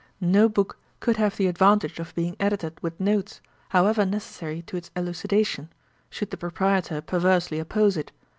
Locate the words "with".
2.81-2.99